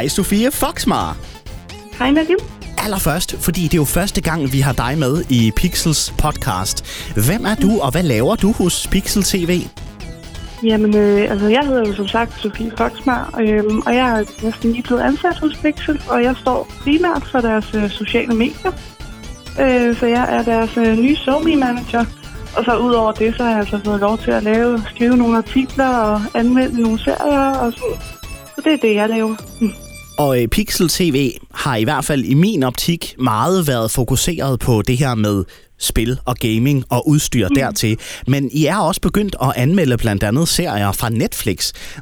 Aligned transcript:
Hej 0.00 0.08
Sofie 0.08 0.50
Foxmar. 0.50 1.16
Hej 1.98 2.10
Nadim. 2.10 2.36
Allerførst, 2.78 3.36
fordi 3.40 3.62
det 3.62 3.74
er 3.74 3.76
jo 3.76 3.84
første 3.84 4.20
gang, 4.20 4.52
vi 4.52 4.60
har 4.60 4.72
dig 4.72 4.98
med 4.98 5.24
i 5.30 5.52
Pixels 5.56 6.14
podcast. 6.18 6.84
Hvem 7.26 7.44
er 7.44 7.54
du, 7.54 7.80
og 7.80 7.90
hvad 7.90 8.02
laver 8.02 8.36
du 8.36 8.52
hos 8.52 8.86
Pixel 8.86 9.22
TV? 9.22 9.60
Jamen, 10.62 10.96
øh, 10.96 11.30
altså 11.30 11.48
jeg 11.48 11.66
hedder 11.66 11.88
jo 11.88 11.94
som 11.94 12.08
sagt 12.08 12.40
Sofie 12.40 12.72
Foxmar, 12.76 13.40
øh, 13.40 13.64
og 13.86 13.94
jeg 13.94 14.20
er 14.20 14.24
næsten 14.42 14.72
lige 14.72 14.82
blevet 14.82 15.00
ansat 15.00 15.38
hos 15.38 15.56
Pixel, 15.62 16.02
og 16.08 16.22
jeg 16.22 16.34
står 16.40 16.68
primært 16.80 17.24
for 17.32 17.40
deres 17.40 17.74
øh, 17.74 17.90
sociale 17.90 18.34
medier. 18.34 18.72
Øh, 19.60 19.96
så 19.96 20.06
jeg 20.06 20.26
er 20.36 20.42
deres 20.42 20.76
øh, 20.76 20.98
nye 20.98 21.16
SoMe 21.16 21.56
manager. 21.56 22.04
Og 22.56 22.64
så 22.64 22.76
udover 22.76 23.12
det, 23.12 23.34
så 23.36 23.42
har 23.42 23.50
jeg 23.50 23.58
altså 23.58 23.80
fået 23.84 24.00
lov 24.00 24.18
til 24.18 24.30
at 24.30 24.42
lave, 24.42 24.82
skrive 24.94 25.16
nogle 25.16 25.36
artikler 25.36 25.88
og 25.88 26.20
anmelde 26.34 26.82
nogle 26.82 26.98
serier 26.98 27.50
og 27.50 27.72
sådan. 27.72 27.96
Så 28.54 28.60
det 28.64 28.72
er 28.72 28.76
det, 28.76 28.94
jeg 28.94 29.08
laver. 29.08 29.36
Og 30.24 30.30
øh, 30.38 30.44
Pixel 30.56 30.88
TV 30.98 31.18
har 31.64 31.76
i 31.82 31.84
hvert 31.88 32.04
fald 32.08 32.22
i 32.34 32.36
min 32.46 32.62
optik 32.70 33.02
meget 33.32 33.60
været 33.70 33.88
fokuseret 34.00 34.54
på 34.66 34.74
det 34.88 34.96
her 35.02 35.14
med 35.26 35.36
spil 35.90 36.12
og 36.30 36.34
gaming 36.46 36.78
og 36.94 37.00
udstyr 37.12 37.46
mm. 37.48 37.54
dertil. 37.60 37.94
Men 38.32 38.42
I 38.60 38.62
er 38.74 38.80
også 38.88 39.02
begyndt 39.08 39.34
at 39.46 39.50
anmelde 39.64 39.96
blandt 40.04 40.22
andet 40.28 40.46
serier 40.58 40.92
fra 41.00 41.08
Netflix. 41.22 41.58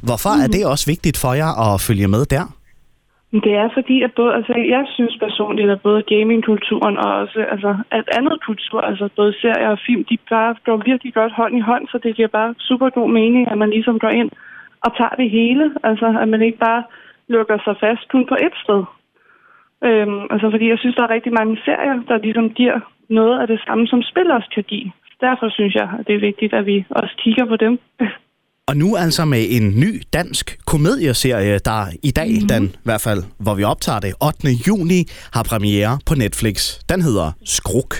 Hvorfor 0.07 0.33
mm. 0.35 0.43
er 0.43 0.47
det 0.55 0.61
også 0.71 0.85
vigtigt 0.93 1.17
for 1.23 1.33
jer 1.41 1.51
at 1.65 1.73
følge 1.87 2.07
med 2.15 2.23
der? 2.35 2.45
Det 3.45 3.53
er 3.63 3.69
fordi, 3.77 3.97
at 4.07 4.11
både, 4.19 4.31
altså, 4.37 4.53
jeg 4.75 4.83
synes 4.95 5.15
personligt, 5.25 5.69
at 5.75 5.81
både 5.87 6.01
gamingkulturen 6.13 6.97
og 7.03 7.09
også 7.21 7.39
altså, 7.53 7.71
at 7.97 8.05
andet 8.17 8.37
kultur, 8.47 8.79
altså 8.89 9.05
både 9.19 9.33
serier 9.41 9.69
og 9.75 9.79
film, 9.87 10.03
de 10.11 10.17
bare 10.29 10.55
går 10.65 10.77
virkelig 10.91 11.13
godt 11.19 11.33
hånd 11.39 11.53
i 11.59 11.63
hånd, 11.69 11.83
så 11.91 11.97
det 12.03 12.15
giver 12.15 12.31
bare 12.39 12.55
super 12.67 12.89
god 12.89 13.09
mening, 13.19 13.43
at 13.51 13.57
man 13.57 13.69
ligesom 13.69 13.99
går 13.99 14.13
ind 14.21 14.31
og 14.85 14.91
tager 14.97 15.15
det 15.21 15.29
hele. 15.29 15.65
Altså, 15.83 16.07
at 16.21 16.27
man 16.33 16.41
ikke 16.41 16.57
bare 16.69 16.83
lukker 17.35 17.57
sig 17.65 17.75
fast 17.83 18.03
kun 18.11 18.25
på 18.31 18.35
et 18.47 18.55
sted. 18.63 18.81
Øhm, 19.87 20.21
altså 20.33 20.47
fordi 20.53 20.65
jeg 20.69 20.79
synes, 20.79 20.95
der 20.95 21.03
er 21.03 21.15
rigtig 21.15 21.33
mange 21.39 21.55
serier, 21.65 21.97
der 22.09 22.17
ligesom 22.17 22.49
giver 22.59 22.79
noget 23.09 23.35
af 23.41 23.47
det 23.47 23.59
samme, 23.65 23.87
som 23.87 24.01
spil 24.01 24.31
også 24.31 24.49
kan 24.55 24.63
give. 24.63 24.91
Derfor 25.21 25.49
synes 25.49 25.73
jeg, 25.75 25.89
at 25.99 26.07
det 26.07 26.15
er 26.15 26.27
vigtigt, 26.29 26.53
at 26.53 26.65
vi 26.65 26.85
også 26.89 27.13
kigger 27.23 27.45
på 27.45 27.55
dem. 27.55 27.79
Og 28.69 28.77
nu 28.77 28.95
altså 29.05 29.25
med 29.25 29.43
en 29.57 29.65
ny 29.83 29.91
dansk 30.13 30.45
komedieserie, 30.71 31.59
der 31.69 31.81
i 32.03 32.11
dag, 32.11 32.31
mm-hmm. 32.31 32.47
den 32.53 32.63
i 32.63 32.85
hvert 32.89 33.03
fald, 33.07 33.21
hvor 33.43 33.55
vi 33.55 33.63
optager 33.63 33.99
det, 33.99 34.13
8. 34.27 34.47
juni, 34.67 34.99
har 35.35 35.43
premiere 35.51 35.93
på 36.07 36.13
Netflix. 36.23 36.57
Den 36.91 37.01
hedder 37.07 37.27
Skruk. 37.57 37.91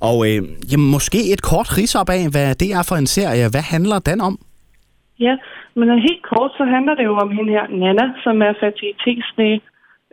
Og 0.00 0.16
øh, 0.28 0.40
jamen, 0.72 0.90
måske 0.96 1.20
et 1.32 1.42
kort 1.50 1.68
ris 1.78 1.94
op 2.00 2.10
af, 2.18 2.22
hvad 2.34 2.48
det 2.62 2.68
er 2.78 2.82
for 2.88 2.96
en 3.02 3.06
serie. 3.16 3.44
Hvad 3.54 3.64
handler 3.74 3.98
den 4.10 4.20
om? 4.20 4.34
Ja, 5.26 5.34
men 5.78 5.90
altså, 5.90 6.06
helt 6.08 6.22
kort, 6.32 6.52
så 6.58 6.64
handler 6.64 6.94
det 6.94 7.04
jo 7.04 7.14
om 7.24 7.30
hende 7.30 7.52
her, 7.56 7.66
Nana, 7.82 8.06
som 8.24 8.42
er 8.42 8.52
fertilitetslæge. 8.60 9.60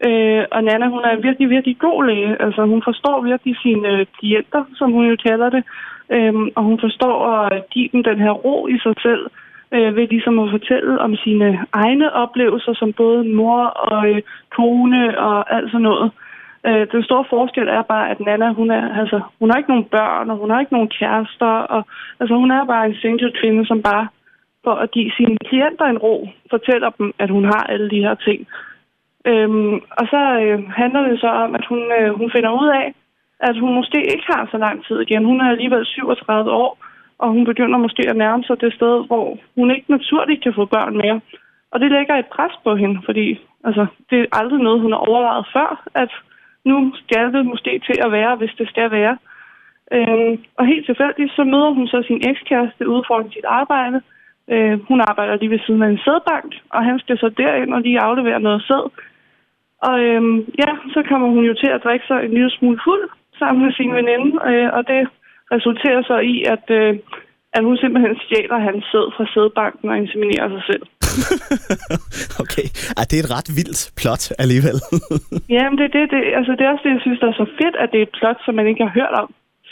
Øh, 0.08 0.44
og 0.52 0.64
Nana, 0.64 0.86
hun 0.88 1.04
er 1.06 1.12
en 1.14 1.24
virkelig, 1.24 1.50
virkelig 1.50 1.78
god 1.80 2.06
læge. 2.10 2.42
Altså, 2.46 2.62
hun 2.66 2.82
forstår 2.90 3.22
virkelig 3.22 3.56
sine 3.64 3.90
øh, 3.90 4.06
klienter, 4.18 4.64
som 4.76 4.92
hun 4.92 5.06
jo 5.12 5.16
kalder 5.28 5.50
det. 5.50 5.64
Øh, 6.16 6.34
og 6.56 6.64
hun 6.64 6.80
forstår 6.80 7.16
at 7.26 7.70
give 7.70 7.90
dem 7.94 8.04
den 8.04 8.20
her 8.20 8.32
ro 8.46 8.68
i 8.68 8.78
sig 8.84 8.96
selv, 9.02 9.24
øh, 9.76 9.96
ved 9.96 10.08
ligesom 10.08 10.40
at 10.40 10.52
fortælle 10.52 11.00
om 11.00 11.16
sine 11.16 11.66
egne 11.74 12.14
oplevelser 12.14 12.74
som 12.74 12.94
både 12.94 13.24
mor 13.24 13.62
og 13.66 14.10
øh, 14.10 14.22
kone 14.58 15.20
og 15.20 15.56
alt 15.56 15.72
sådan 15.72 15.82
noget. 15.82 16.12
Øh, 16.68 16.88
den 16.92 17.04
store 17.04 17.26
forskel 17.30 17.68
er 17.68 17.82
bare, 17.82 18.10
at 18.10 18.20
Nana, 18.20 18.54
hun, 18.54 18.72
er, 18.72 19.00
altså, 19.02 19.22
hun 19.40 19.50
har 19.50 19.58
ikke 19.58 19.70
nogen 19.70 19.92
børn, 19.96 20.30
og 20.30 20.38
hun 20.38 20.50
har 20.50 20.60
ikke 20.60 20.74
nogen 20.74 20.92
kærester. 21.00 21.54
Og, 21.76 21.82
altså, 22.20 22.36
hun 22.36 22.52
er 22.52 22.66
bare 22.66 22.86
en 22.86 22.96
single 23.02 23.32
kvinde, 23.40 23.66
som 23.66 23.82
bare 23.82 24.08
for 24.66 24.76
at 24.84 24.92
give 24.92 25.12
sine 25.18 25.38
klienter 25.50 25.86
en 25.86 26.04
ro, 26.06 26.16
fortæller 26.50 26.90
dem, 26.90 27.08
at 27.24 27.30
hun 27.30 27.46
har 27.46 27.64
alle 27.74 27.90
de 27.90 28.04
her 28.06 28.16
ting. 28.16 28.40
Øhm, 29.32 29.76
og 30.00 30.06
så 30.14 30.22
øh, 30.42 30.60
handler 30.82 31.02
det 31.10 31.20
så 31.20 31.30
om, 31.44 31.56
at 31.56 31.66
hun, 31.70 31.82
øh, 32.00 32.10
hun 32.20 32.30
finder 32.36 32.52
ud 32.62 32.68
af, 32.82 32.88
at 33.40 33.56
hun 33.60 33.74
måske 33.80 34.00
ikke 34.14 34.26
har 34.34 34.48
så 34.52 34.58
lang 34.58 34.86
tid 34.86 34.98
igen. 35.00 35.26
Hun 35.26 35.42
er 35.42 35.50
alligevel 35.50 35.86
37 35.86 36.52
år, 36.52 36.78
og 37.20 37.30
hun 37.30 37.46
begynder 37.46 37.78
måske 37.78 38.04
at 38.10 38.18
nærme 38.18 38.44
sig 38.44 38.62
det 38.62 38.74
sted, 38.74 39.08
hvor 39.08 39.38
hun 39.56 39.72
ikke 39.72 39.92
naturligt 39.92 40.44
kan 40.44 40.54
få 40.54 40.66
børn 40.66 40.98
mere. 40.98 41.22
Og 41.72 41.80
det 41.80 41.92
lægger 41.92 42.16
et 42.16 42.26
pres 42.36 42.56
på 42.64 42.76
hende, 42.76 43.02
fordi 43.06 43.40
altså, 43.64 43.86
det 44.10 44.20
er 44.20 44.38
aldrig 44.40 44.60
noget, 44.60 44.82
hun 44.82 44.92
har 44.92 45.00
overvejet 45.10 45.46
før, 45.54 45.70
at 45.96 46.12
nu 46.66 46.94
skal 47.04 47.34
det 47.34 47.46
måske 47.46 47.82
til 47.88 47.98
at 48.06 48.12
være, 48.12 48.36
hvis 48.36 48.54
det 48.58 48.68
skal 48.70 48.92
være. 48.92 49.18
Øhm, 49.92 50.44
og 50.58 50.66
helt 50.66 50.86
tilfældigt, 50.86 51.32
så 51.36 51.44
møder 51.44 51.70
hun 51.70 51.88
så 51.88 52.04
sin 52.08 52.22
ekskæreste 52.30 52.90
ude 52.90 53.04
foran 53.08 53.32
sit 53.32 53.46
arbejde, 53.46 54.02
Øh, 54.54 54.76
hun 54.90 55.00
arbejder 55.10 55.36
lige 55.36 55.54
ved 55.56 55.62
siden 55.66 55.84
af 55.84 55.90
en 55.90 56.04
sædbank, 56.06 56.50
og 56.76 56.82
han 56.90 57.00
skal 57.00 57.18
så 57.18 57.30
derind 57.42 57.74
og 57.74 57.82
lige 57.82 58.04
aflevere 58.08 58.40
noget 58.40 58.62
sæd. 58.68 58.86
Og 59.88 59.96
øh, 60.08 60.22
ja, 60.62 60.72
så 60.94 61.00
kommer 61.10 61.28
hun 61.36 61.44
jo 61.50 61.54
til 61.54 61.70
at 61.76 61.84
drikke 61.86 62.06
sig 62.08 62.20
en 62.22 62.34
lille 62.38 62.52
smule 62.58 62.80
fuld 62.86 63.04
sammen 63.40 63.60
med 63.66 63.74
sin 63.74 63.92
veninde, 63.98 64.30
øh, 64.50 64.70
og 64.78 64.82
det 64.92 65.02
resulterer 65.56 66.02
så 66.12 66.18
i, 66.34 66.36
at, 66.54 66.66
øh, 66.80 66.92
at 67.58 67.64
hun 67.68 67.78
simpelthen 67.78 68.16
stjæler 68.26 68.60
hans 68.68 68.84
sæd 68.92 69.08
fra 69.16 69.26
sædbanken 69.34 69.90
og 69.90 69.98
inseminerer 69.98 70.50
sig 70.56 70.64
selv. 70.70 70.86
okay, 72.44 72.68
ah, 72.98 73.06
det 73.10 73.16
er 73.16 73.24
et 73.26 73.34
ret 73.38 73.50
vildt 73.60 73.82
plot 74.00 74.24
alligevel. 74.44 74.78
Jamen, 75.56 75.78
det, 75.80 75.88
det, 75.96 76.04
det, 76.14 76.22
altså, 76.40 76.52
det 76.58 76.64
er 76.66 76.72
også 76.74 76.86
det, 76.86 76.96
jeg 76.96 77.04
synes, 77.06 77.20
der 77.20 77.30
er 77.30 77.42
så 77.44 77.48
fedt, 77.62 77.76
at 77.84 77.90
det 77.92 78.00
er 78.00 78.08
et 78.10 78.18
plot, 78.20 78.40
som 78.46 78.54
man 78.60 78.68
ikke 78.68 78.84
har 78.88 78.94
hørt 79.00 79.16
om 79.24 79.30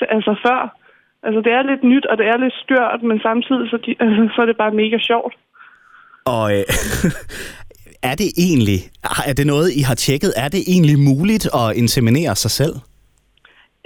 altså 0.09 0.35
før. 0.45 0.59
Altså, 1.25 1.39
det 1.45 1.51
er 1.57 1.69
lidt 1.72 1.84
nyt, 1.84 2.06
og 2.06 2.17
det 2.17 2.25
er 2.28 2.38
lidt 2.38 2.53
skørt, 2.63 3.01
men 3.09 3.19
samtidig 3.19 3.69
så, 3.69 3.78
de, 3.85 3.91
altså, 4.03 4.22
så 4.35 4.41
er 4.41 4.45
det 4.45 4.57
bare 4.57 4.79
mega 4.81 4.97
sjovt. 5.09 5.34
Og 6.25 6.45
øh, 6.57 6.66
er 8.09 8.16
det 8.22 8.29
egentlig, 8.47 8.79
er 9.29 9.34
det 9.39 9.47
noget, 9.53 9.67
I 9.79 9.81
har 9.89 9.95
tjekket, 10.06 10.31
er 10.44 10.50
det 10.56 10.61
egentlig 10.73 10.97
muligt 11.11 11.45
at 11.61 11.67
inseminere 11.81 12.35
sig 12.44 12.51
selv? 12.61 12.75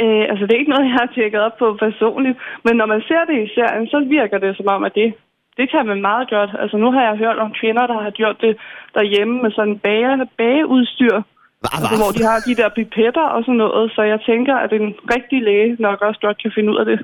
Øh, 0.04 0.26
altså, 0.32 0.44
det 0.46 0.54
er 0.54 0.62
ikke 0.64 0.74
noget, 0.76 0.90
jeg 0.90 0.98
har 1.02 1.10
tjekket 1.16 1.42
op 1.48 1.56
på 1.62 1.68
personligt, 1.86 2.38
men 2.66 2.74
når 2.80 2.88
man 2.94 3.02
ser 3.10 3.24
det 3.30 3.38
i 3.46 3.54
serien, 3.56 3.88
så 3.88 3.98
virker 4.18 4.38
det 4.46 4.58
som 4.58 4.68
om, 4.76 4.84
at 4.84 4.96
det, 4.96 5.10
det 5.58 5.72
kan 5.72 5.86
man 5.86 6.02
meget 6.02 6.30
godt. 6.30 6.52
Altså, 6.62 6.78
nu 6.78 6.92
har 6.92 7.04
jeg 7.08 7.22
hørt 7.24 7.40
om 7.46 7.56
kvinder, 7.60 7.88
der 7.88 8.00
har 8.06 8.12
gjort 8.22 8.38
det 8.42 8.54
derhjemme 8.98 9.36
med 9.44 9.52
sådan 9.52 9.80
bage, 9.80 10.28
bageudstyr, 10.38 11.16
Hva, 11.62 11.70
hva? 11.82 11.96
Hvor 12.02 12.12
de 12.12 12.24
har 12.24 12.40
de 12.48 12.56
der 12.56 12.70
pipetter 12.78 13.28
og 13.36 13.42
sådan 13.44 13.62
noget, 13.64 13.92
så 13.96 14.02
jeg 14.14 14.20
tænker, 14.30 14.56
at 14.56 14.72
en 14.80 14.88
rigtig 15.16 15.40
læge 15.48 15.76
nok 15.80 16.02
også 16.02 16.20
godt 16.26 16.38
kan 16.42 16.52
finde 16.56 16.70
ud 16.72 16.78
af 16.82 16.86
det. 16.92 17.00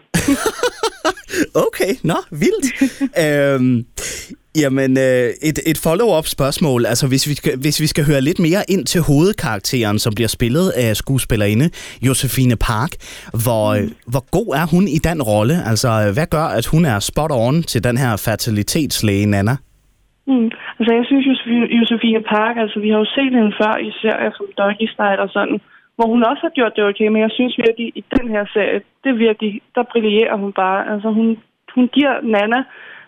okay, 1.68 1.92
nå, 2.04 2.18
vildt. 2.42 2.66
øhm, 3.24 3.86
jamen, 4.56 4.98
øh, 4.98 5.30
et, 5.50 5.60
et 5.66 5.78
follow-up 5.78 6.28
spørgsmål. 6.28 6.86
Altså, 6.86 7.08
hvis 7.08 7.28
vi, 7.28 7.36
skal, 7.36 7.58
hvis 7.58 7.80
vi 7.80 7.88
skal 7.88 8.06
høre 8.06 8.22
lidt 8.22 8.40
mere 8.40 8.64
ind 8.70 8.86
til 8.86 9.02
hovedkarakteren, 9.02 10.00
som 10.00 10.14
bliver 10.14 10.28
spillet 10.28 10.70
af 10.70 10.98
skuespillerinde 10.98 11.70
Josefine 12.02 12.56
Park, 12.56 12.92
hvor, 13.44 13.80
mm. 13.80 13.94
hvor 14.08 14.26
god 14.32 14.56
er 14.56 14.66
hun 14.66 14.88
i 14.88 14.98
den 14.98 15.22
rolle? 15.22 15.64
Altså, 15.66 16.12
hvad 16.14 16.28
gør, 16.28 16.44
at 16.44 16.66
hun 16.66 16.86
er 16.86 17.00
spot 17.00 17.32
on 17.32 17.64
til 17.64 17.84
den 17.84 17.98
her 17.98 18.18
fertilitetslæge, 18.18 19.26
Nana? 19.26 19.56
Mm. 20.28 20.52
Altså, 20.80 20.92
jeg 20.96 21.06
synes, 21.06 21.26
Josefine, 21.80 22.22
Park, 22.22 22.58
altså, 22.58 22.80
vi 22.80 22.90
har 22.90 22.98
jo 22.98 23.06
set 23.06 23.34
hende 23.34 23.54
før 23.62 23.74
i 23.78 23.92
serier 24.02 24.32
som 24.32 24.46
Doggy 24.58 24.88
Style 24.94 25.22
og 25.26 25.30
sådan, 25.30 25.62
hvor 25.96 26.08
hun 26.08 26.24
også 26.24 26.42
har 26.42 26.50
gjort 26.58 26.76
det 26.76 26.84
okay, 26.84 27.08
men 27.08 27.22
jeg 27.22 27.32
synes 27.32 27.58
virkelig, 27.58 27.92
i 27.96 28.04
den 28.18 28.30
her 28.30 28.46
serie, 28.54 28.82
det 29.04 29.20
virkelig, 29.20 29.62
der 29.76 29.84
brillerer 29.84 30.36
hun 30.36 30.54
bare. 30.54 30.92
Altså, 30.94 31.10
hun, 31.10 31.38
hun 31.76 31.88
giver 31.88 32.22
Nana 32.22 32.64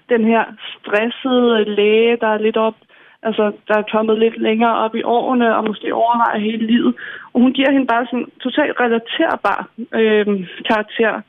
den 0.09 0.25
her 0.25 0.43
stressede 0.75 1.75
læge, 1.75 2.17
der 2.21 2.27
er 2.27 2.37
lidt 2.37 2.57
op, 2.57 2.75
altså, 3.23 3.51
der 3.67 3.75
er 3.77 3.91
kommet 3.91 4.19
lidt 4.19 4.37
længere 4.41 4.75
op 4.75 4.95
i 4.95 5.03
årene, 5.03 5.55
og 5.55 5.63
måske 5.67 5.93
overvejer 5.93 6.39
hele 6.39 6.65
livet. 6.67 6.95
Og 7.33 7.41
hun 7.41 7.53
giver 7.53 7.71
hende 7.71 7.87
bare 7.87 8.05
sådan 8.05 8.27
totalt 8.41 8.79
relaterbar 8.79 9.69
øh, 9.93 10.47
karakter. 10.69 11.21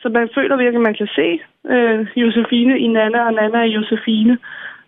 Så 0.00 0.08
man 0.08 0.28
føler 0.34 0.56
virkelig, 0.56 0.80
at 0.82 0.88
man 0.88 1.00
kan 1.00 1.10
se 1.18 1.40
øh, 1.74 2.06
Josefine 2.16 2.78
i 2.78 2.86
Nana, 2.86 3.26
og 3.26 3.32
Nana 3.32 3.62
i 3.62 3.74
Josefine. 3.78 4.38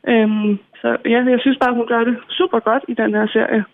Øhm, 0.08 0.58
så 0.80 0.88
ja, 1.04 1.18
jeg 1.34 1.40
synes 1.40 1.58
bare, 1.62 1.74
hun 1.74 1.86
gør 1.86 2.04
det 2.04 2.16
super 2.28 2.60
godt 2.60 2.84
i 2.88 2.94
den 2.94 3.14
her 3.14 3.26
serie. 3.26 3.64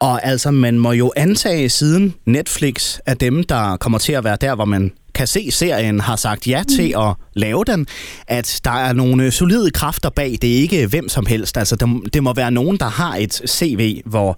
Og 0.00 0.24
altså, 0.24 0.50
man 0.50 0.78
må 0.78 0.92
jo 0.92 1.12
antage 1.16 1.68
siden 1.68 2.14
Netflix 2.26 2.98
er 3.06 3.14
dem, 3.14 3.42
der 3.42 3.76
kommer 3.80 3.98
til 3.98 4.12
at 4.12 4.24
være 4.24 4.36
der, 4.40 4.54
hvor 4.56 4.64
man 4.64 4.92
kan 5.14 5.26
se 5.26 5.50
serien, 5.50 6.00
har 6.00 6.16
sagt 6.16 6.48
ja 6.48 6.62
til 6.68 6.92
mm. 6.96 7.02
at 7.04 7.16
lave 7.34 7.64
den, 7.64 7.86
at 8.28 8.60
der 8.64 8.76
er 8.86 8.92
nogle 8.92 9.30
solide 9.30 9.70
kræfter 9.70 10.10
bag. 10.16 10.30
Det 10.42 10.50
er 10.56 10.60
ikke 10.64 10.88
hvem 10.90 11.08
som 11.08 11.26
helst. 11.26 11.58
Altså, 11.58 11.76
det, 11.76 12.14
det 12.14 12.22
må 12.22 12.32
være 12.34 12.50
nogen, 12.50 12.76
der 12.76 12.90
har 13.02 13.14
et 13.24 13.32
CV, 13.32 13.82
hvor 14.12 14.30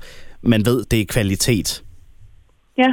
man 0.43 0.61
ved, 0.67 0.85
det 0.91 1.01
er 1.01 1.07
kvalitet. 1.17 1.83
Ja, 2.79 2.91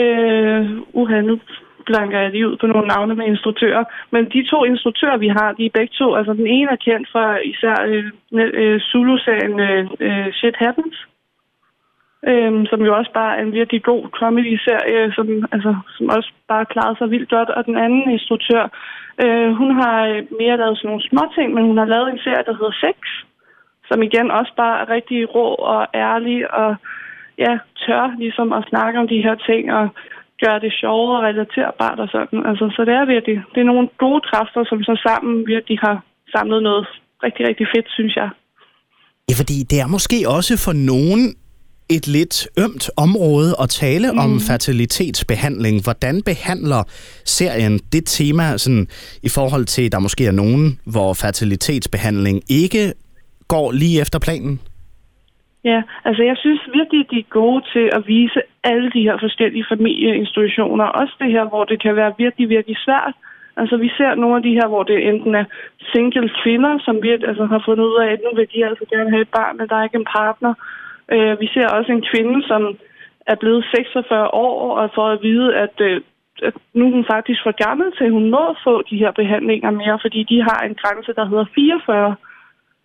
øh, 0.00 0.60
uha, 0.94 1.20
nu 1.20 1.38
blanker 1.86 2.18
jeg 2.20 2.30
lige 2.30 2.48
ud 2.48 2.56
på 2.56 2.66
nogle 2.66 2.88
navne 2.88 3.14
med 3.14 3.26
instruktører. 3.26 3.84
Men 4.10 4.24
de 4.34 4.46
to 4.50 4.64
instruktører, 4.64 5.16
vi 5.16 5.28
har, 5.28 5.52
de 5.52 5.66
er 5.66 5.76
begge 5.78 5.94
to. 6.00 6.14
Altså 6.14 6.32
den 6.32 6.46
ene 6.46 6.70
er 6.70 6.84
kendt 6.86 7.08
fra 7.12 7.38
især 7.38 7.76
øh, 7.90 8.04
øh, 8.32 8.80
Zulu-serien 8.80 9.60
øh, 9.60 9.90
øh, 10.00 10.32
Shit 10.32 10.56
Happens. 10.56 10.96
Øhm, 12.30 12.66
som 12.66 12.80
jo 12.86 12.96
også 12.96 13.12
bare 13.14 13.36
er 13.36 13.42
en 13.42 13.52
virkelig 13.52 13.82
god 13.82 14.02
comedy-serie, 14.20 15.12
som, 15.16 15.26
altså, 15.52 15.76
som 15.96 16.06
også 16.16 16.30
bare 16.48 16.66
klarede 16.66 16.98
sig 16.98 17.10
vildt 17.10 17.30
godt. 17.30 17.50
Og 17.50 17.66
den 17.66 17.76
anden 17.76 18.10
instruktør, 18.10 18.62
øh, 19.24 19.50
hun 19.60 19.70
har 19.80 20.06
øh, 20.06 20.22
mere 20.40 20.56
lavet 20.56 20.78
sådan 20.78 20.88
nogle 20.88 21.08
små 21.10 21.22
ting, 21.34 21.54
men 21.54 21.64
hun 21.64 21.78
har 21.78 21.84
lavet 21.94 22.08
en 22.10 22.18
serie, 22.24 22.44
der 22.48 22.58
hedder 22.58 22.74
Sex, 22.84 22.96
som 23.88 24.02
igen 24.02 24.30
også 24.30 24.52
bare 24.56 24.80
er 24.80 24.90
rigtig 24.90 25.34
rå 25.34 25.48
og 25.54 25.86
ærlig 25.94 26.54
og 26.54 26.76
ja, 27.38 27.58
tør 27.86 28.14
ligesom 28.18 28.52
at 28.52 28.64
snakke 28.68 28.98
om 29.00 29.08
de 29.08 29.22
her 29.22 29.34
ting 29.34 29.72
og 29.72 29.88
gøre 30.44 30.60
det 30.64 30.72
sjovere 30.80 31.18
og 31.18 31.24
relaterbart 31.28 31.98
og 32.04 32.08
sådan. 32.14 32.38
Altså, 32.50 32.64
så 32.76 32.80
det 32.88 32.94
er 33.00 33.04
virkelig, 33.14 33.36
det 33.52 33.60
er 33.60 33.68
nogle 33.72 33.88
gode 34.04 34.20
kræfter, 34.28 34.62
som 34.70 34.78
så 34.88 34.94
sammen 35.06 35.32
virkelig 35.54 35.78
har 35.86 35.96
samlet 36.34 36.62
noget 36.68 36.84
rigtig, 37.24 37.42
rigtig 37.48 37.66
fedt, 37.74 37.88
synes 37.98 38.14
jeg. 38.20 38.28
Ja, 39.30 39.34
fordi 39.40 39.58
det 39.70 39.78
er 39.84 39.88
måske 39.96 40.18
også 40.36 40.54
for 40.64 40.74
nogen 40.92 41.22
et 41.96 42.06
lidt 42.06 42.48
ømt 42.58 42.90
område 42.96 43.54
at 43.62 43.68
tale 43.68 44.12
mm. 44.12 44.18
om 44.18 44.40
fertilitetsbehandling. 44.40 45.82
Hvordan 45.82 46.22
behandler 46.22 46.82
serien 47.24 47.78
det 47.92 48.06
tema 48.06 48.58
sådan, 48.58 48.86
i 49.22 49.28
forhold 49.28 49.64
til, 49.64 49.82
at 49.86 49.92
der 49.92 49.98
måske 49.98 50.26
er 50.26 50.32
nogen, 50.32 50.80
hvor 50.84 51.14
fertilitetsbehandling 51.14 52.42
ikke 52.48 52.92
går 53.48 53.72
lige 53.72 54.00
efter 54.00 54.18
planen? 54.18 54.60
Ja, 55.64 55.82
altså 56.04 56.22
jeg 56.22 56.36
synes 56.36 56.60
virkelig, 56.74 57.00
at 57.00 57.10
de 57.10 57.18
er 57.18 57.34
gode 57.40 57.62
til 57.72 57.90
at 57.92 58.06
vise 58.06 58.40
alle 58.64 58.90
de 58.90 59.02
her 59.02 59.16
forskellige 59.18 59.66
familieinstitutioner. 59.68 60.84
Også 60.84 61.14
det 61.18 61.30
her, 61.30 61.44
hvor 61.44 61.64
det 61.64 61.82
kan 61.82 61.96
være 61.96 62.14
virkelig, 62.18 62.48
virkelig 62.48 62.76
svært. 62.76 63.14
Altså 63.56 63.76
vi 63.76 63.88
ser 63.96 64.14
nogle 64.14 64.36
af 64.36 64.42
de 64.42 64.56
her, 64.58 64.68
hvor 64.68 64.82
det 64.82 65.08
enten 65.08 65.34
er 65.34 65.44
single 65.92 66.30
kvinder, 66.42 66.78
som 66.84 67.02
virkelig 67.02 67.28
altså, 67.28 67.44
har 67.44 67.62
fundet 67.64 67.84
ud 67.84 67.98
af, 68.04 68.08
at 68.12 68.20
nu 68.24 68.30
vil 68.36 68.48
de 68.54 68.66
altså 68.66 68.84
gerne 68.92 69.10
have 69.10 69.22
et 69.22 69.34
barn, 69.38 69.56
men 69.56 69.68
der 69.68 69.76
er 69.76 69.84
ikke 69.84 70.02
en 70.02 70.12
partner. 70.16 70.54
Øh, 71.14 71.40
vi 71.40 71.46
ser 71.54 71.66
også 71.68 71.92
en 71.92 72.06
kvinde, 72.10 72.46
som 72.46 72.62
er 73.26 73.34
blevet 73.34 73.64
46 73.74 74.34
år 74.34 74.76
og 74.78 74.90
får 74.94 75.08
at 75.08 75.22
vide, 75.22 75.56
at, 75.56 75.76
øh, 75.80 76.00
at 76.42 76.54
nu 76.74 76.86
er 76.86 76.90
hun 76.90 77.04
faktisk 77.14 77.40
for 77.42 77.64
gammel 77.66 77.92
til, 77.96 78.04
at 78.04 78.16
hun 78.18 78.30
må 78.30 78.54
få 78.64 78.82
de 78.90 78.96
her 78.96 79.10
behandlinger 79.10 79.70
mere, 79.70 79.98
fordi 80.02 80.20
de 80.22 80.42
har 80.42 80.60
en 80.68 80.74
grænse, 80.82 81.12
der 81.12 81.24
hedder 81.24 81.44
44. 81.54 82.16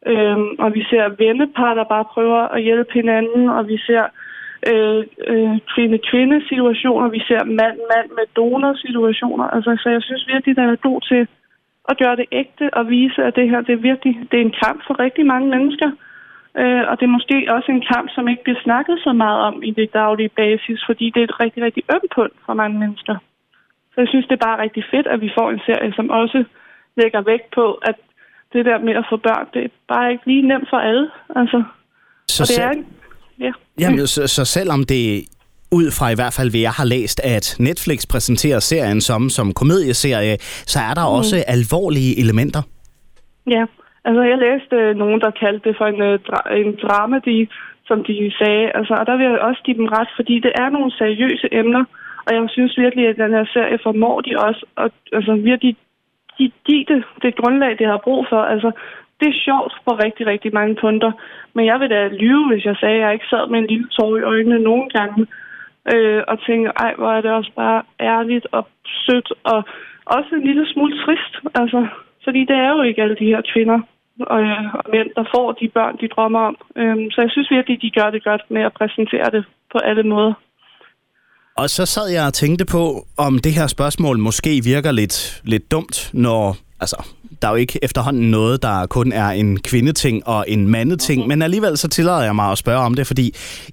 Øhm, 0.06 0.50
og 0.60 0.74
vi 0.74 0.84
ser 0.90 1.16
vennepar, 1.18 1.74
der 1.74 1.84
bare 1.84 2.06
prøver 2.06 2.42
at 2.56 2.64
hjælpe 2.64 2.94
hinanden, 2.94 3.50
og 3.50 3.68
vi 3.68 3.78
ser 3.78 4.06
øh, 4.72 5.04
øh, 5.28 5.60
kvinde-kvinde-situationer, 5.74 7.08
vi 7.08 7.22
ser 7.28 7.44
mand-mand 7.44 8.10
med 8.18 8.26
donor-situationer. 8.36 9.48
Altså, 9.56 9.78
så 9.84 9.90
jeg 9.90 10.02
synes 10.02 10.28
virkelig, 10.28 10.56
der 10.56 10.64
er 10.64 10.76
god 10.76 11.02
til 11.02 11.28
at 11.90 11.98
gøre 11.98 12.16
det 12.16 12.26
ægte 12.32 12.74
og 12.74 12.90
vise, 12.90 13.24
at 13.24 13.36
det 13.36 13.50
her 13.50 13.62
det 13.62 13.74
er 13.74 13.88
virkelig 13.90 14.14
det 14.32 14.38
er 14.38 14.46
en 14.46 14.60
kamp 14.66 14.80
for 14.88 15.00
rigtig 15.00 15.26
mange 15.26 15.50
mennesker. 15.50 15.92
Øh, 16.62 16.84
og 16.90 16.94
det 17.00 17.06
er 17.06 17.18
måske 17.18 17.54
også 17.56 17.72
en 17.72 17.86
kamp, 17.94 18.08
som 18.16 18.28
ikke 18.28 18.44
bliver 18.44 18.62
snakket 18.64 19.00
så 19.00 19.14
meget 19.14 19.40
om 19.42 19.64
i 19.64 19.72
det 19.72 19.94
daglige 19.94 20.30
basis, 20.30 20.80
fordi 20.86 21.06
det 21.14 21.20
er 21.20 21.24
et 21.24 21.40
rigtig, 21.40 21.64
rigtig 21.64 21.84
ømt 21.96 22.12
punkt 22.16 22.38
for 22.46 22.54
mange 22.54 22.80
mennesker. 22.80 23.16
Så 23.92 24.02
jeg 24.02 24.08
synes, 24.08 24.28
det 24.28 24.36
er 24.36 24.48
bare 24.48 24.62
rigtig 24.62 24.84
fedt, 24.92 25.08
at 25.08 25.22
vi 25.22 25.32
får 25.38 25.50
en 25.52 25.62
serie, 25.66 25.94
som 25.94 26.10
også 26.10 26.44
lægger 26.98 27.22
vægt 27.22 27.52
på, 27.56 27.74
at 27.74 27.96
det 28.54 28.66
der 28.66 28.80
med 28.80 28.94
at 28.94 29.06
få 29.10 29.18
børn, 29.18 29.48
det 29.54 29.64
er 29.64 29.70
bare 29.88 30.12
ikke 30.12 30.26
lige 30.26 30.48
nemt 30.48 30.70
for 30.70 30.78
alle. 30.78 31.10
Altså, 31.36 31.64
så 32.28 32.44
og 32.44 32.48
det 32.48 32.64
er, 32.64 32.74
ja. 33.46 33.52
Jamen, 33.80 34.08
så, 34.08 34.28
så 34.28 34.46
selvom 34.46 34.84
det 34.84 35.04
ud 35.72 35.88
fra 35.98 36.06
i 36.10 36.18
hvert 36.20 36.36
fald, 36.38 36.50
hvad 36.52 36.64
jeg 36.70 36.76
har 36.80 36.88
læst, 36.96 37.20
at 37.34 37.46
Netflix 37.60 38.00
præsenterer 38.14 38.60
serien 38.60 39.02
som, 39.02 39.30
som 39.30 39.54
komedieserie, 39.54 40.36
så 40.74 40.80
er 40.90 40.94
der 41.00 41.06
mm. 41.08 41.18
også 41.20 41.36
alvorlige 41.48 42.14
elementer. 42.24 42.62
Ja, 43.56 43.64
altså 44.06 44.22
jeg 44.32 44.38
læste 44.38 44.76
øh, 44.76 44.96
nogen, 44.96 45.20
der 45.22 45.32
kaldte 45.42 45.70
det 45.70 45.78
for 45.80 45.86
en, 45.94 46.02
øh, 46.02 46.20
dra- 46.28 46.50
en 46.62 46.72
dramedy, 46.84 47.50
som 47.88 48.04
de 48.04 48.16
sagde. 48.40 48.66
Altså, 48.78 48.94
og 49.00 49.06
der 49.06 49.16
vil 49.18 49.26
jeg 49.26 49.40
også 49.50 49.62
give 49.66 49.78
dem 49.78 49.88
ret, 49.98 50.10
fordi 50.16 50.36
det 50.46 50.52
er 50.64 50.70
nogle 50.70 50.92
seriøse 50.92 51.48
emner, 51.52 51.84
og 52.26 52.30
jeg 52.36 52.44
synes 52.56 52.78
virkelig, 52.78 53.08
at 53.08 53.18
den 53.24 53.32
her 53.38 53.46
serie 53.54 53.80
formår 53.84 54.22
de 54.22 54.32
også 54.48 54.66
at 54.78 54.92
altså, 55.18 55.34
virkelig 55.52 55.76
give, 56.38 56.52
give 56.66 56.86
det 56.88 57.04
det 57.22 57.36
grundlag, 57.36 57.78
det 57.80 57.88
har 57.88 57.98
brug 57.98 58.26
for. 58.30 58.42
Altså, 58.54 58.72
det 59.20 59.28
er 59.30 59.44
sjovt 59.48 59.74
på 59.86 59.92
rigtig, 60.04 60.28
rigtig 60.28 60.54
mange 60.54 60.76
punkter. 60.76 61.12
Men 61.54 61.66
jeg 61.66 61.80
vil 61.80 61.90
da 61.90 62.08
lyve, 62.08 62.48
hvis 62.48 62.66
jeg 62.66 62.76
sagde, 62.80 62.96
at 62.96 63.02
jeg 63.02 63.14
ikke 63.14 63.30
sad 63.30 63.50
med 63.50 63.60
en 63.60 63.68
lille 63.68 63.88
tår 63.88 64.18
i 64.18 64.22
øjnene 64.22 64.60
nogle 64.60 64.90
gange. 64.90 65.28
Øh, 65.94 66.24
og 66.28 66.42
tænkte, 66.42 66.72
ej, 66.86 66.94
hvor 66.98 67.12
er 67.12 67.22
det 67.22 67.32
også 67.32 67.52
bare 67.56 67.82
ærligt 68.00 68.48
og 68.52 68.68
sødt. 68.86 69.34
Og 69.44 69.64
også 70.06 70.30
en 70.36 70.44
lille 70.44 70.68
smule 70.74 70.94
trist. 71.04 71.34
Altså, 71.56 71.88
fordi 72.24 72.40
det 72.46 72.56
er 72.56 72.70
jo 72.70 72.82
ikke 72.82 73.02
alle 73.02 73.16
de 73.16 73.32
her 73.34 73.42
kvinder 73.54 73.80
og, 74.20 74.42
øh, 74.42 74.76
og 74.76 74.84
mænd, 74.92 75.10
der 75.16 75.24
får 75.36 75.52
de 75.52 75.68
børn, 75.68 75.98
de 76.02 76.08
drømmer 76.08 76.40
om. 76.40 76.58
Øh, 76.76 76.98
så 77.12 77.22
jeg 77.22 77.32
synes 77.32 77.52
virkelig, 77.52 77.82
de 77.82 77.92
gør 77.92 78.10
det 78.10 78.24
godt 78.24 78.44
med 78.50 78.62
at 78.62 78.74
præsentere 78.74 79.30
det 79.32 79.46
på 79.72 79.78
alle 79.78 80.04
måder. 80.04 80.34
Og 81.58 81.70
så 81.70 81.86
sad 81.86 82.08
jeg 82.10 82.26
og 82.28 82.34
tænkte 82.34 82.66
på, 82.66 83.06
om 83.18 83.40
det 83.40 83.54
her 83.54 83.68
spørgsmål 83.68 84.18
måske 84.18 84.62
virker 84.64 84.92
lidt, 84.92 85.42
lidt 85.44 85.72
dumt, 85.72 86.10
når 86.14 86.58
altså, 86.80 86.98
der 87.42 87.48
er 87.48 87.52
jo 87.52 87.58
ikke 87.58 87.80
efterhånden 87.84 88.32
noget, 88.32 88.62
der 88.62 88.86
kun 88.86 89.12
er 89.12 89.30
en 89.30 89.60
kvindeting 89.60 90.28
og 90.28 90.46
en 90.48 90.68
mandeting, 90.68 91.20
mm-hmm. 91.20 91.30
men 91.30 91.42
alligevel 91.42 91.78
så 91.78 91.88
tillader 91.88 92.24
jeg 92.24 92.36
mig 92.36 92.52
at 92.52 92.58
spørge 92.58 92.86
om 92.86 92.94
det, 92.94 93.08
fordi 93.08 93.26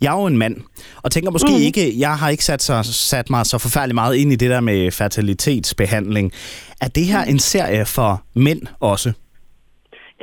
jeg 0.03 0.15
er 0.15 0.21
jo 0.21 0.27
en 0.27 0.39
mand, 0.39 0.57
og 1.05 1.11
tænker 1.11 1.31
måske 1.31 1.55
mm. 1.59 1.67
ikke, 1.69 1.85
jeg 1.99 2.15
har 2.21 2.29
ikke 2.29 2.45
sat, 2.45 2.63
så, 2.63 2.75
sat 3.11 3.31
mig 3.31 3.47
så 3.47 3.59
forfærdeligt 3.59 3.95
meget 3.95 4.17
ind 4.17 4.33
i 4.33 4.37
det 4.37 4.51
der 4.51 4.61
med 4.61 4.91
fertilitetsbehandling. 4.91 6.33
Er 6.81 6.89
det 6.89 7.05
her 7.13 7.23
en 7.33 7.39
serie 7.39 7.85
for 7.97 8.23
mænd 8.35 8.63
også? 8.81 9.13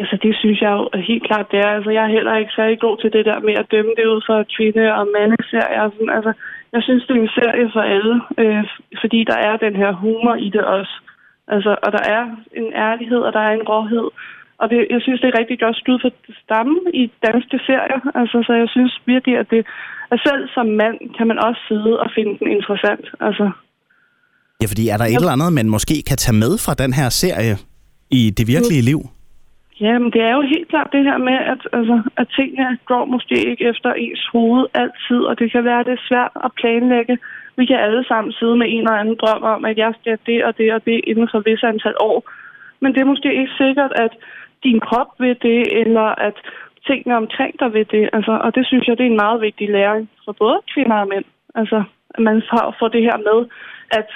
Altså, 0.01 0.15
det 0.23 0.33
synes 0.41 0.59
jeg 0.61 0.71
jo 0.77 0.83
helt 1.09 1.25
klart, 1.29 1.47
det 1.51 1.59
er. 1.65 1.71
Altså, 1.77 1.91
jeg 1.97 2.03
er 2.03 2.15
heller 2.17 2.35
ikke 2.41 2.53
særlig 2.59 2.79
god 2.85 2.95
til 3.01 3.09
det 3.15 3.25
der 3.29 3.39
med 3.47 3.55
at 3.61 3.69
dømme 3.73 3.93
det 3.97 4.05
ud 4.13 4.21
for 4.27 4.37
kvinde- 4.55 4.95
og 4.99 5.05
mandeserier. 5.17 5.85
Sådan. 5.93 6.11
Altså, 6.17 6.31
jeg 6.73 6.81
synes, 6.83 7.03
det 7.07 7.15
er 7.15 7.21
en 7.21 7.37
serie 7.39 7.67
for 7.75 7.83
alle, 7.95 8.15
øh, 8.41 8.63
fordi 9.01 9.19
der 9.31 9.37
er 9.47 9.63
den 9.65 9.75
her 9.81 9.91
humor 9.91 10.35
i 10.35 10.49
det 10.55 10.63
også. 10.77 10.93
Altså, 11.47 11.71
og 11.83 11.91
der 11.91 12.03
er 12.17 12.23
en 12.59 12.69
ærlighed, 12.87 13.21
og 13.27 13.33
der 13.33 13.39
er 13.39 13.53
en 13.53 13.67
råhed. 13.71 14.07
Og 14.61 14.69
det, 14.69 14.87
jeg 14.89 15.01
synes, 15.01 15.21
det 15.21 15.27
er 15.29 15.39
rigtig 15.39 15.59
godt 15.59 15.77
skud 15.77 15.99
for 16.01 16.11
stamme 16.43 16.77
i 16.93 17.11
danske 17.27 17.57
serier. 17.67 18.01
Altså, 18.19 18.37
så 18.47 18.53
jeg 18.53 18.69
synes 18.69 19.01
virkelig, 19.05 19.37
at 19.37 19.47
det 19.53 19.65
at 20.13 20.19
selv 20.27 20.43
som 20.55 20.65
mand 20.81 20.97
kan 21.17 21.27
man 21.27 21.39
også 21.47 21.61
sidde 21.69 21.99
og 22.03 22.07
finde 22.15 22.33
den 22.39 22.47
interessant. 22.57 23.05
Altså. 23.27 23.45
Ja, 24.61 24.65
fordi 24.71 24.83
er 24.93 24.97
der 24.97 25.05
et 25.05 25.15
eller 25.15 25.35
andet, 25.37 25.53
man 25.53 25.69
måske 25.69 25.95
kan 26.09 26.17
tage 26.17 26.37
med 26.43 26.53
fra 26.65 26.73
den 26.83 26.93
her 26.93 27.09
serie 27.09 27.57
i 28.19 28.21
det 28.37 28.47
virkelige 28.47 28.81
liv? 28.81 28.99
Ja, 29.85 29.99
men 29.99 30.11
det 30.11 30.21
er 30.21 30.33
jo 30.35 30.41
helt 30.41 30.67
klart 30.69 30.91
det 30.91 31.03
her 31.03 31.17
med, 31.17 31.37
at, 31.53 31.61
altså, 31.73 32.01
at 32.17 32.27
tingene 32.35 32.77
går 32.85 33.05
måske 33.05 33.37
ikke 33.49 33.65
efter 33.71 33.93
ens 33.93 34.25
hoved 34.33 34.65
altid, 34.73 35.21
og 35.29 35.39
det 35.39 35.51
kan 35.51 35.63
være, 35.65 35.79
at 35.79 35.85
det 35.85 35.93
er 35.93 36.07
svært 36.09 36.31
at 36.45 36.51
planlægge. 36.59 37.17
Vi 37.57 37.65
kan 37.65 37.79
alle 37.79 38.03
sammen 38.07 38.33
sidde 38.33 38.55
med 38.55 38.67
en 38.69 38.77
eller 38.77 39.01
anden 39.01 39.17
drøm 39.21 39.43
om, 39.43 39.65
at 39.65 39.77
jeg 39.77 39.93
skal 39.99 40.17
det 40.25 40.45
og 40.45 40.57
det 40.57 40.73
og 40.73 40.85
det 40.85 41.01
inden 41.03 41.27
for 41.31 41.39
visse 41.39 41.67
antal 41.67 41.95
år. 41.99 42.29
Men 42.81 42.93
det 42.93 43.01
er 43.01 43.11
måske 43.13 43.29
ikke 43.33 43.57
sikkert, 43.57 43.91
at 43.95 44.13
din 44.63 44.79
krop 44.79 45.11
vil 45.19 45.37
det, 45.41 45.79
eller 45.81 46.07
at 46.27 46.37
tingene 46.87 47.17
omkring 47.17 47.59
dig 47.59 47.73
vil 47.73 47.91
det. 47.91 48.09
Altså, 48.13 48.31
og 48.45 48.55
det 48.55 48.67
synes 48.67 48.87
jeg, 48.87 48.97
det 48.97 49.05
er 49.05 49.09
en 49.09 49.23
meget 49.25 49.41
vigtig 49.41 49.69
læring 49.69 50.09
for 50.25 50.31
både 50.31 50.59
kvinder 50.73 50.95
og 50.95 51.07
mænd. 51.07 51.25
Altså, 51.55 51.83
at 52.09 52.19
man 52.19 52.41
får 52.79 52.87
det 52.87 53.01
her 53.01 53.17
med, 53.17 53.39
at 53.91 54.07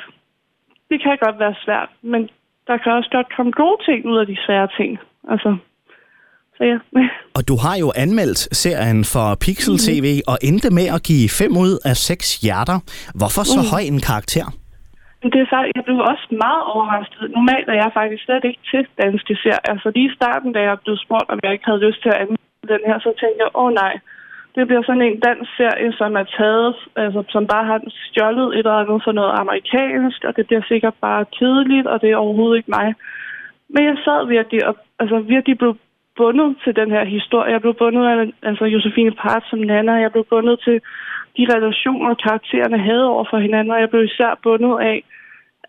det 0.90 1.02
kan 1.04 1.18
godt 1.22 1.40
være 1.40 1.56
svært, 1.66 1.90
men 2.02 2.30
der 2.68 2.78
kan 2.78 2.92
også 2.92 3.10
godt 3.12 3.36
komme 3.36 3.52
gode 3.52 3.78
ting 3.86 4.06
ud 4.06 4.18
af 4.18 4.28
de 4.28 4.38
svære 4.46 4.68
ting. 4.78 5.00
Altså, 5.32 5.58
så 6.58 6.64
ja. 6.72 6.78
og 7.38 7.42
du 7.50 7.56
har 7.66 7.76
jo 7.84 7.88
anmeldt 8.04 8.42
serien 8.64 9.00
for 9.14 9.28
Pixel 9.46 9.78
TV 9.88 10.08
mm. 10.18 10.30
og 10.32 10.38
endte 10.50 10.70
med 10.78 10.88
at 10.96 11.02
give 11.10 11.28
5 11.30 11.52
ud 11.66 11.74
af 11.90 11.96
6 11.96 12.42
hjerter. 12.44 12.78
Hvorfor 13.20 13.44
så 13.54 13.62
mm. 13.62 13.70
høj 13.74 13.84
en 13.92 14.02
karakter? 14.10 14.48
Det 15.34 15.40
er 15.46 15.50
faktisk, 15.54 15.76
jeg 15.80 15.86
blev 15.88 16.00
også 16.14 16.28
meget 16.46 16.64
overrasket. 16.74 17.24
Normalt 17.38 17.68
er 17.74 17.78
jeg 17.84 17.92
faktisk 18.00 18.22
slet 18.24 18.44
ikke 18.50 18.64
til 18.72 18.82
danske 19.04 19.34
serier. 19.42 19.64
Altså 19.74 19.88
lige 19.96 20.10
i 20.12 20.16
starten, 20.20 20.50
da 20.56 20.60
jeg 20.70 20.76
blev 20.84 20.96
spurgt, 21.06 21.30
om 21.34 21.40
jeg 21.44 21.52
ikke 21.54 21.68
havde 21.70 21.86
lyst 21.88 22.00
til 22.02 22.12
at 22.14 22.20
anmelde 22.24 22.74
den 22.74 22.84
her, 22.90 22.98
så 23.06 23.12
tænkte 23.22 23.40
jeg, 23.44 23.50
åh 23.60 23.64
oh, 23.64 23.72
nej, 23.84 23.94
det 24.56 24.68
bliver 24.68 24.84
sådan 24.84 25.08
en 25.10 25.20
dansk 25.28 25.50
serie, 25.58 25.92
som 26.00 26.12
er 26.22 26.28
taget, 26.38 26.76
altså 27.04 27.24
som 27.34 27.44
bare 27.54 27.66
har 27.72 27.80
stjålet 28.08 28.48
et 28.48 28.58
eller 28.58 28.82
andet 28.82 29.02
for 29.06 29.14
noget 29.20 29.34
amerikansk, 29.42 30.20
og 30.28 30.36
det 30.38 30.48
bliver 30.48 30.64
sikkert 30.72 30.96
bare 31.08 31.26
kedeligt, 31.38 31.88
og 31.88 32.02
det 32.02 32.10
er 32.12 32.24
overhovedet 32.24 32.58
ikke 32.58 32.76
mig. 32.78 32.88
Men 33.74 33.84
jeg 33.90 33.98
sad 34.06 34.28
virkelig 34.28 34.62
og 34.70 34.76
altså, 35.00 35.20
virkelig 35.20 35.58
blev 35.58 35.78
bundet 36.18 36.56
til 36.64 36.76
den 36.76 36.92
her 36.92 37.06
historie. 37.06 37.52
Jeg 37.52 37.62
blev 37.62 37.74
bundet 37.74 38.06
af 38.06 38.32
altså, 38.44 38.66
Josefine 38.66 39.12
Part 39.12 39.44
som 39.50 39.60
Nana. 39.60 39.92
Jeg 39.92 40.12
blev 40.12 40.26
bundet 40.30 40.60
til 40.60 40.82
de 41.38 41.46
relationer, 41.56 42.14
karaktererne 42.14 42.80
havde 42.80 43.10
over 43.10 43.26
for 43.30 43.38
hinanden, 43.38 43.72
og 43.74 43.80
jeg 43.80 43.90
blev 43.90 44.04
især 44.04 44.40
bundet 44.44 44.80
af 44.80 45.04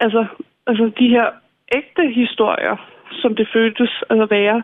altså, 0.01 0.27
altså 0.67 0.91
de 0.99 1.09
her 1.09 1.27
ægte 1.75 2.05
historier, 2.21 2.77
som 3.13 3.37
det 3.37 3.49
føltes 3.53 3.93
at 4.11 4.31
være. 4.31 4.63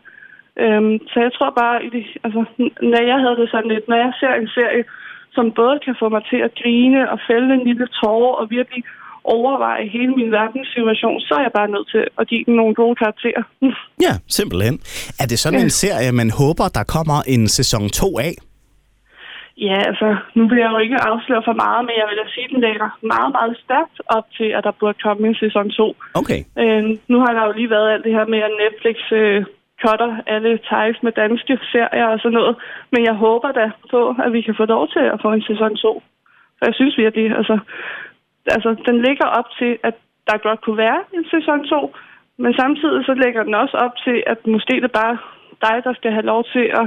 Øhm, 0.57 0.99
så 1.11 1.21
jeg 1.21 1.33
tror 1.33 1.51
bare, 1.51 1.77
altså, 2.25 2.45
når 2.83 3.03
jeg 3.03 3.19
havde 3.21 3.37
det 3.37 3.51
sådan 3.51 3.71
lidt, 3.71 3.89
når 3.89 3.97
jeg 3.97 4.13
ser 4.21 4.35
en 4.35 4.49
serie, 4.49 4.85
som 5.33 5.53
både 5.53 5.79
kan 5.79 5.97
få 5.99 6.09
mig 6.09 6.25
til 6.31 6.37
at 6.37 6.55
grine 6.63 7.11
og 7.11 7.19
fælde 7.29 7.55
en 7.55 7.65
lille 7.65 7.87
tårer 7.87 8.35
og 8.41 8.51
virkelig 8.51 8.85
overveje 9.25 9.89
hele 9.89 10.13
min 10.21 10.31
verdenssituation, 10.31 11.21
så 11.21 11.35
er 11.35 11.43
jeg 11.43 11.53
bare 11.55 11.69
nødt 11.69 11.89
til 11.91 12.05
at 12.21 12.29
give 12.29 12.45
den 12.47 12.55
nogle 12.55 12.75
gode 12.75 12.97
karakterer. 13.03 13.43
ja, 14.07 14.15
simpelthen. 14.39 14.75
Er 15.23 15.27
det 15.31 15.39
sådan 15.39 15.59
ja. 15.59 15.65
en 15.65 15.71
serie, 15.71 16.13
man 16.13 16.31
håber, 16.41 16.67
der 16.79 16.85
kommer 16.95 17.19
en 17.35 17.49
sæson 17.49 17.89
2 17.89 18.19
af? 18.19 18.35
Ja, 19.57 19.79
altså, 19.91 20.09
nu 20.37 20.43
vil 20.49 20.59
jeg 20.59 20.71
jo 20.75 20.79
ikke 20.79 20.99
afsløre 21.11 21.43
for 21.49 21.57
meget, 21.65 21.83
men 21.87 21.95
jeg 22.01 22.07
vil 22.09 22.21
da 22.23 22.27
sige, 22.35 22.45
at 22.45 22.51
den 22.55 22.61
lægger 22.67 22.89
meget, 23.13 23.33
meget 23.39 23.55
stærkt 23.65 23.97
op 24.17 24.27
til, 24.37 24.49
at 24.57 24.65
der 24.65 24.79
burde 24.81 25.03
komme 25.07 25.29
en 25.29 25.39
sæson 25.45 25.71
2. 25.71 25.97
Okay. 26.21 26.41
Øh, 26.63 26.83
nu 27.13 27.17
har 27.25 27.33
der 27.35 27.43
jo 27.47 27.53
lige 27.53 27.71
været 27.77 27.93
alt 27.93 28.05
det 28.05 28.17
her 28.19 28.27
med, 28.33 28.41
at 28.49 28.57
Netflix 28.63 28.99
øh, 29.21 29.45
cutter 29.83 30.13
alle 30.35 30.53
ties 30.69 30.99
med 31.05 31.13
danske 31.23 31.55
serier 31.73 32.09
og 32.15 32.19
sådan 32.23 32.39
noget. 32.41 32.55
Men 32.93 33.01
jeg 33.09 33.15
håber 33.25 33.51
da 33.61 33.67
på, 33.95 34.01
at 34.25 34.33
vi 34.37 34.41
kan 34.47 34.55
få 34.61 34.65
lov 34.75 34.85
til 34.95 35.05
at 35.15 35.19
få 35.23 35.29
en 35.33 35.45
sæson 35.51 35.77
2. 35.77 36.03
For 36.57 36.65
jeg 36.69 36.75
synes 36.75 36.95
virkelig, 37.05 37.27
altså, 37.41 37.57
altså 38.47 38.71
den 38.89 38.97
ligger 39.07 39.27
op 39.39 39.49
til, 39.59 39.73
at 39.89 39.95
der 40.29 40.45
godt 40.47 40.61
kunne 40.61 40.81
være 40.87 41.01
en 41.17 41.25
sæson 41.35 41.61
2, 41.69 41.95
men 42.43 42.55
samtidig 42.55 43.05
så 43.05 43.15
lægger 43.25 43.43
den 43.43 43.55
også 43.55 43.77
op 43.77 43.95
til, 44.05 44.17
at 44.27 44.39
måske 44.47 44.75
det 44.83 44.91
er 44.93 44.99
bare 45.03 45.17
dig, 45.67 45.77
der 45.87 45.95
skal 45.95 46.13
have 46.13 46.27
lov 46.33 46.45
til 46.55 46.67
at 46.81 46.87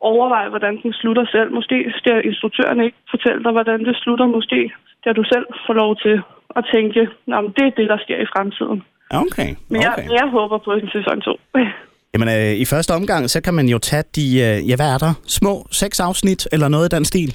overveje, 0.00 0.48
hvordan 0.48 0.74
den 0.82 0.92
slutter 0.92 1.26
selv. 1.34 1.48
Måske 1.58 1.78
skal 2.00 2.26
instruktøren 2.30 2.80
ikke 2.86 2.98
fortælle 3.10 3.42
dig, 3.44 3.52
hvordan 3.52 3.80
det 3.84 3.96
slutter. 4.02 4.26
Måske 4.26 4.60
skal 5.00 5.14
du 5.18 5.24
selv 5.32 5.46
få 5.66 5.72
lov 5.72 5.96
til 6.04 6.16
at 6.58 6.64
tænke, 6.74 7.00
at 7.38 7.44
det 7.56 7.64
er 7.66 7.74
det, 7.80 7.88
der 7.92 7.98
sker 8.04 8.18
i 8.22 8.32
fremtiden. 8.34 8.82
Okay, 9.10 9.50
Men 9.70 9.82
jeg, 9.82 9.94
okay. 9.98 10.10
jeg 10.18 10.26
håber 10.36 10.58
på 10.58 10.72
en 10.72 10.88
sæson 10.96 11.20
2. 11.20 11.36
Jamen, 12.12 12.28
øh, 12.28 12.52
i 12.62 12.66
første 12.72 12.92
omgang, 12.98 13.30
så 13.30 13.38
kan 13.42 13.54
man 13.54 13.66
jo 13.66 13.78
tage 13.78 14.04
de, 14.16 14.26
øh, 14.46 14.68
ja, 14.68 14.74
hvad 14.80 14.90
er 14.94 14.98
der? 15.06 15.12
Små 15.38 15.54
seks 15.70 16.00
afsnit, 16.00 16.48
eller 16.52 16.68
noget 16.68 16.86
i 16.92 16.96
den 16.96 17.04
stil? 17.04 17.30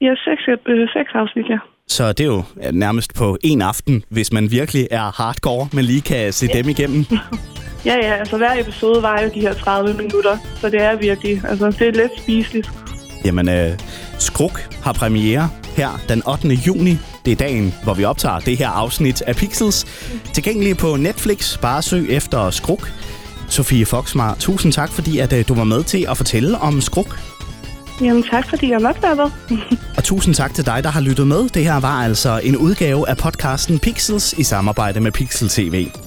Ja, 0.00 0.12
seks, 0.26 0.42
øh, 0.66 0.88
seks 0.96 1.10
afsnit, 1.14 1.48
ja. 1.48 1.58
Så 1.88 2.12
det 2.12 2.20
er 2.20 2.28
jo 2.28 2.42
ja, 2.62 2.70
nærmest 2.70 3.14
på 3.14 3.38
en 3.42 3.62
aften, 3.62 4.04
hvis 4.08 4.32
man 4.32 4.50
virkelig 4.50 4.88
er 4.90 5.22
hardcore, 5.22 5.68
men 5.72 5.84
lige 5.84 6.00
kan 6.00 6.32
se 6.32 6.46
dem 6.46 6.68
igennem. 6.68 7.04
Ja, 7.84 7.94
ja, 7.94 8.14
altså 8.14 8.36
hver 8.36 8.60
episode 8.60 9.02
var 9.02 9.20
jo 9.20 9.30
de 9.34 9.40
her 9.40 9.54
30 9.54 9.94
minutter, 9.94 10.38
så 10.60 10.70
det 10.70 10.82
er 10.82 10.96
virkelig, 10.96 11.42
altså 11.48 11.66
det 11.70 11.88
er 11.88 11.92
let 11.92 12.10
spiseligt. 12.18 12.70
Jamen, 13.24 13.48
øh, 13.48 13.78
Skruk 14.18 14.68
har 14.82 14.92
premiere 14.92 15.50
her 15.76 15.88
den 16.08 16.22
8. 16.28 16.48
juni. 16.48 16.96
Det 17.24 17.32
er 17.32 17.36
dagen, 17.36 17.74
hvor 17.84 17.94
vi 17.94 18.04
optager 18.04 18.38
det 18.38 18.56
her 18.56 18.68
afsnit 18.68 19.22
af 19.22 19.36
Pixels. 19.36 19.86
Tilgængelig 20.34 20.76
på 20.76 20.96
Netflix. 20.96 21.58
Bare 21.58 21.82
søg 21.82 22.10
efter 22.10 22.50
Skruk. 22.50 22.92
Sofie 23.48 23.86
Foxmar, 23.86 24.34
tusind 24.38 24.72
tak, 24.72 24.90
fordi 24.90 25.18
at, 25.18 25.32
øh, 25.32 25.48
du 25.48 25.54
var 25.54 25.64
med 25.64 25.84
til 25.84 26.06
at 26.10 26.16
fortælle 26.16 26.58
om 26.58 26.80
Skruk. 26.80 27.18
Jamen 28.00 28.22
tak, 28.22 28.48
fordi 28.48 28.70
jeg 28.70 28.80
måtte 28.80 29.02
være 29.02 29.16
med. 29.16 29.56
Tusind 30.06 30.34
tak 30.34 30.54
til 30.54 30.66
dig, 30.66 30.84
der 30.84 30.90
har 30.90 31.00
lyttet 31.00 31.26
med. 31.26 31.48
Det 31.48 31.64
her 31.64 31.80
var 31.80 32.02
altså 32.02 32.40
en 32.44 32.56
udgave 32.56 33.08
af 33.08 33.16
podcasten 33.16 33.78
Pixels 33.78 34.32
i 34.32 34.42
samarbejde 34.42 35.00
med 35.00 35.12
Pixel 35.12 35.48
TV. 35.48 36.05